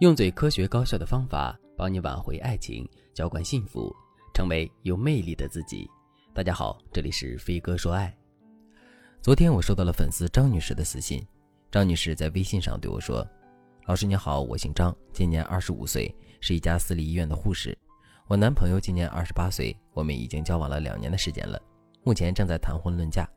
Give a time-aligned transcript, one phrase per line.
[0.00, 3.94] 用最科学高效的方法帮你挽回爱情，浇灌幸福，
[4.32, 5.86] 成为有魅力的自己。
[6.32, 8.10] 大家好，这里是飞哥说爱。
[9.20, 11.22] 昨天我收到了粉丝张女士的私信，
[11.70, 13.26] 张女士在微信上对我说
[13.84, 17.76] ：“老师你好，我姓张，今年二十五岁，是一家私立医院的护士。
[18.26, 21.60] 我男朋友今年二十八岁，我们已经交往了两年的时间了，
[22.02, 23.28] 目前正在谈婚论嫁。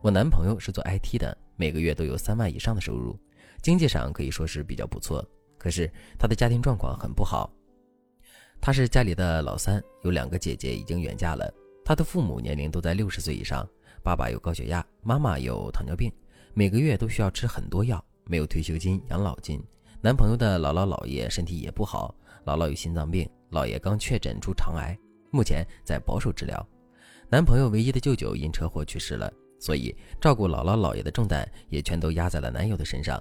[0.00, 3.18] 我男朋友是做 IT 的，每个月都有三万以上的收入，
[3.60, 5.22] 经济上可以说是比较不错。”
[5.66, 7.52] 可是他的家庭状况很不好，
[8.60, 11.52] 他是家里的老三，有两个姐姐已经远嫁了。
[11.84, 13.68] 他的父母年龄都在六十岁以上，
[14.00, 16.08] 爸爸有高血压，妈妈有糖尿病，
[16.54, 19.60] 每个月都需要吃很多药，没有退休金、养老金。
[20.00, 22.14] 男朋友的姥姥姥爷身体也不好，
[22.44, 24.96] 姥姥有心脏病，姥爷刚确诊出肠癌，
[25.32, 26.64] 目前在保守治疗。
[27.28, 33.20] 男朋友唯一的舅舅因车祸去世了，所以照顾姥姥姥爷的重担也全都压在了男友的身上。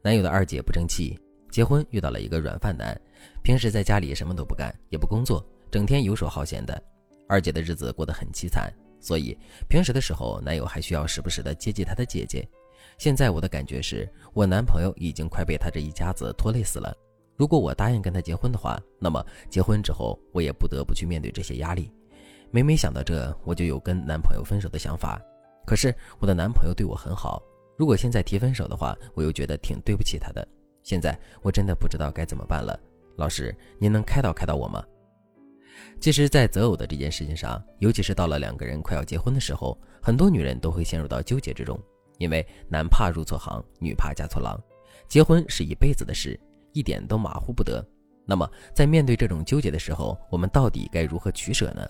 [0.00, 1.14] 男友的二姐不争气。
[1.54, 3.00] 结婚遇到了一个软饭男，
[3.44, 6.82] 平时在家里什么都不干，也不工作，整天游手好闲的。
[7.28, 9.38] 二姐的日子过得很凄惨，所以
[9.68, 12.44] 平时的时候，男友还需要时不时的接济她的姐姐。
[12.98, 16.92] 现在我的感觉是，我男朋友已经快被他这一家子拖累死了。
[17.36, 21.88] 如果我答应跟他结婚的话，那么结婚之后，我也不得不去面对这些压力。
[22.50, 25.22] 每每想到这，我就有跟男朋友分手的想法。
[25.64, 27.40] 可是我的男朋友对我很好，
[27.78, 30.44] 如果现在提分手的话，我又觉得挺对不起他的。
[30.84, 32.78] 现在我真的不知道该怎么办了，
[33.16, 34.84] 老师，您能开导开导我吗？
[35.98, 41.80] 其实，在择偶的这件事情上，尤其是到了两个人快要结婚的时候，很多女人都会陷入到纠结之中，
[42.18, 44.60] 因为男怕入错行，女怕嫁错郎。
[45.08, 46.38] 结婚是一辈子的事，
[46.72, 47.84] 一点都马虎不得。
[48.26, 51.82] 那么，在面对这种纠结的时候，我们到底该如何取舍呢？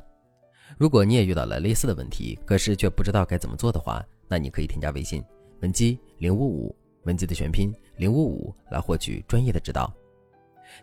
[0.78, 5.22] 如果你也遇到了类似的问题，可是却不知道该怎么做的话，那你可以添加微信
[5.62, 6.76] 文姬零五五。
[7.04, 9.92] 文姬的全拼零五五来获取专业的指导。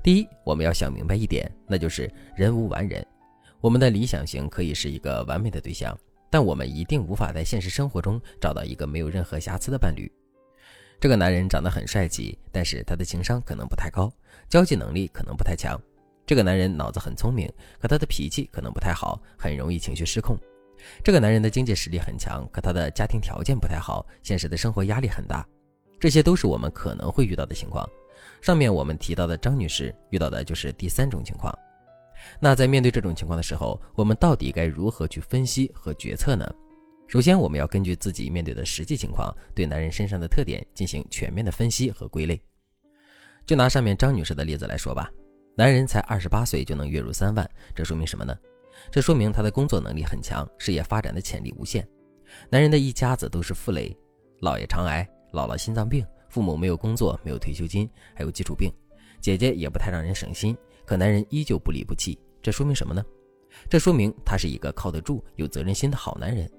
[0.02, 3.06] 第一，我们要想明白一点，那就是人无完人。
[3.60, 5.98] 我们的理想型可以是一个完美的对象，
[6.30, 10.12] 但我们一定无法在现实生活中找到一个没有任何瑕疵的伴侣。
[11.00, 14.12] 这个男人长得很帅气，但是他的情商可能不太高，
[14.48, 15.80] 交际能力可能不太强。
[16.28, 20.38] 这个男人脑子很聪明，可他的脾气可能不太好，很容易情绪失控。
[21.04, 25.46] 这个男人的经济实力很强，可他的家庭条件不太好，现实的生活压力很大。
[26.02, 27.88] 这些都是我们可能会遇到的情况。
[28.42, 31.56] 上面我们提到的张女士遇到的就是第三种情况。
[32.40, 36.52] 那在面对这种情况的时候，我们到底该如何去分析和决策呢？
[37.08, 42.42] 首先，我们要根据自己面对的实际情况，对男人身上的特点进行全面的分析和归类。
[43.46, 45.08] 就拿上面张女士的例子来说吧，
[45.56, 48.36] 男人才二十八岁就能月入三万，这说明什么呢？
[48.90, 51.88] 这说明他的工作能力很强，事业发展的潜力无限。
[52.50, 53.96] 男人的一家子都是负累，
[54.42, 55.08] 姥爷肠癌。
[55.32, 58.72] 姥姥心脏病，父母没有工作，没有退休金，还有基础病，
[59.20, 63.04] 姐姐也不太让人省心，可男人依旧不离不弃，这说明什么呢？
[63.70, 66.50] 这说明他是一个靠得住、有责任心的好男人。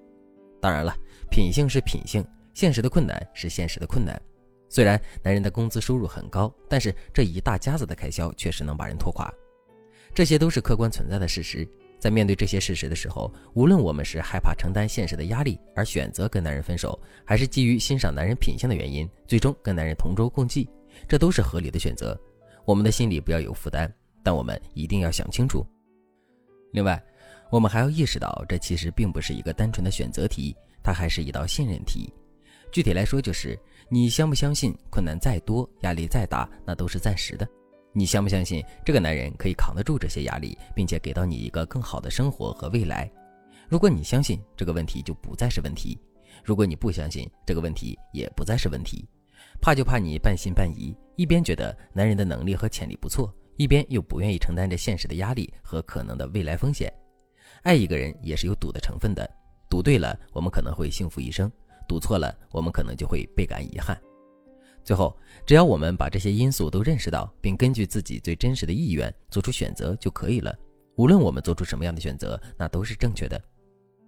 [0.61, 0.95] 当然了，
[1.31, 2.25] 品性是品性，
[2.55, 4.21] 现实的困难是现实的困难。
[4.69, 9.33] 虽然男人的工资收入很高，但是这一大家子的开销确实能把人拖垮，
[10.15, 11.69] 这些都是客观存在的事实。
[12.03, 20.69] 在面对这些事实的时候，无论我们是害怕承担现实的压力而选择跟男人分手，还是基于欣赏男人品性的原因，最终跟男人同舟共济，
[21.07, 22.21] 这都是合理的选择。
[22.65, 23.89] 我们的心里不要有负担，
[24.21, 25.65] 但我们一定要想清楚。
[26.73, 27.01] 另外，
[27.53, 32.13] 我们还要意识到，这其实并不是一个单纯的选择题，它还是一道信任题。
[32.73, 33.57] 具体来说，就是
[33.89, 37.47] 你相不相信，困难再多，压力再大，那都是暂时的。
[37.95, 43.11] 你相不相信这个男人可以扛得住这些压力，并且给到你一个更好的生活和未来？
[43.69, 45.99] 如果你相信，这个问题就不再是问题；
[46.43, 49.09] 如果你不相信，这个问题也不再是问题。
[49.61, 56.93] 怕就怕你半信半疑，一边觉得男人的能力和潜力不错，一边又不愿意承担着现实的压力和可能的未来风险。
[57.63, 59.29] 爱一个人也是有赌的成分的，
[59.69, 61.49] 赌对了，我们可能会幸福一生；
[61.87, 64.01] 赌错了，我们可能就会倍感遗憾。
[64.85, 70.55] 最后，只要我们把这些因素都认识到，并根据自己最真实的意愿做出选择就可以了。
[70.97, 73.41] 无论我们做出什么样的选择，那都是正确的。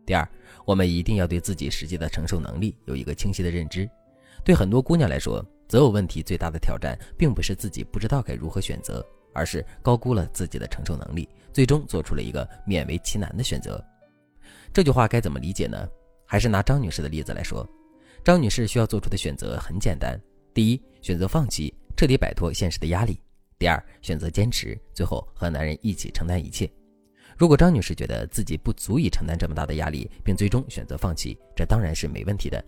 [0.05, 0.29] 第二，
[0.67, 3.89] 我们一定要对自己实际的承受能力有一个清晰的认知。
[4.45, 13.83] 对很多姑娘来说，择偶问题最大的挑战，并不是自己不知道该如何选择，而是高估了自己的承受能力，最终做出了一个勉为其难的选择。
[14.73, 15.89] 这句话该怎么理解呢？
[16.27, 17.67] 还是拿张女士的例子来说，
[18.23, 20.21] 张女士需要做出的选择很简单。
[20.55, 23.15] 第一，选择放弃，彻底摆脱现实的压力；
[23.59, 26.71] 第二，选择坚持，最后和男人一起承担一切。
[27.37, 32.65] 如果张女士觉得自己不足以承担这么大的压力，并最终选择放弃，这当然是没问题的。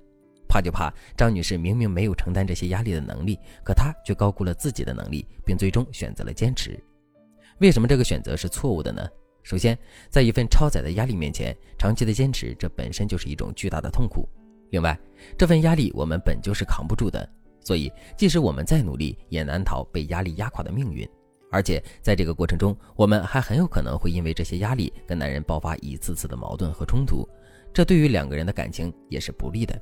[0.49, 6.77] 怕就怕张女士明明没有承担这些压力的能力，可她却高估了自己的能力，并最终选择了坚持。
[7.59, 9.09] 为什么这个选择是错误的呢？
[9.45, 9.79] 首先，
[10.11, 14.29] 在一份超载的压力面前，长期的坚持，这本身就是一种巨大的痛苦。
[14.71, 14.99] 另外，
[15.39, 17.29] 这份压力我们本就是扛不住的，
[17.67, 21.05] 所以即使我们再努力，也难逃被压力压垮的命运。
[21.51, 27.29] 而且在这个过程中，我们还很有可能会因为这些压力跟男人爆发一次次的矛盾和冲突，
[27.75, 29.77] 这对于两个人的感情也是不利的。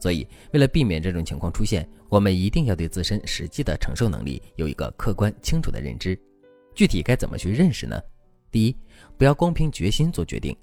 [0.00, 6.18] 所以，为了避免这种情况出现，我们一定要对自身实际的承受能力有一个客观清楚的认知。
[6.74, 7.96] 具体该怎么去认识呢？
[8.50, 8.76] 第一，
[9.16, 10.56] 不要光凭决心做决定，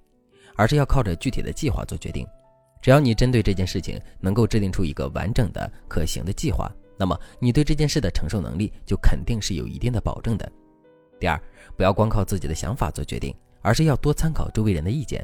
[0.57, 2.27] 而是要靠着具体的计划做决定。
[2.88, 10.50] 只要你针对这件事情能够制定出一个完整的、可行的计划，那么你对这件事的承受能力就肯定是有一定的保证的。
[11.19, 11.38] 第二，
[11.75, 15.22] 不要光靠自己的想法做决定，而是要多参考周围人的意见。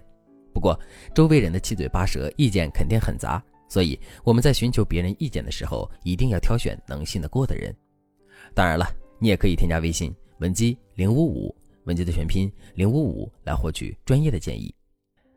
[0.53, 0.77] 不过，
[1.15, 3.41] 周围人的七嘴八舌，意见肯定很杂。
[3.69, 7.73] 所以我们在寻求别人意见的时候，一定要挑选能信得过的人。
[8.53, 11.55] 当然了，你也可以添加微信文姬零五五，
[11.85, 14.75] 文姬的全拼零五五，来获取专业的建议。